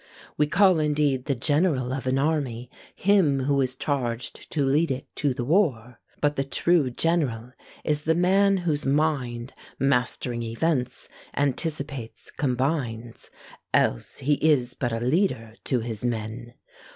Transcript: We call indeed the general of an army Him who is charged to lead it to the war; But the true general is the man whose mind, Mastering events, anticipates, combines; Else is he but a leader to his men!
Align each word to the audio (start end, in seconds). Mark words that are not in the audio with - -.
We 0.35 0.47
call 0.47 0.79
indeed 0.79 1.25
the 1.25 1.35
general 1.35 1.93
of 1.93 2.07
an 2.07 2.17
army 2.17 2.71
Him 2.95 3.41
who 3.41 3.61
is 3.61 3.75
charged 3.75 4.49
to 4.51 4.65
lead 4.65 4.89
it 4.89 5.05
to 5.17 5.31
the 5.31 5.45
war; 5.45 5.99
But 6.21 6.37
the 6.37 6.43
true 6.43 6.89
general 6.89 7.51
is 7.83 8.01
the 8.05 8.15
man 8.15 8.57
whose 8.57 8.83
mind, 8.83 9.53
Mastering 9.77 10.41
events, 10.41 11.07
anticipates, 11.37 12.31
combines; 12.31 13.29
Else 13.75 14.23
is 14.23 14.69
he 14.71 14.77
but 14.79 14.91
a 14.91 15.01
leader 15.05 15.53
to 15.65 15.81
his 15.81 16.03
men! 16.03 16.55